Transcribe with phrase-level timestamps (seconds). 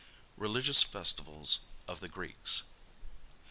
[0.35, 2.63] RELIGIOUS FESTIVALS OF THE GREEKS.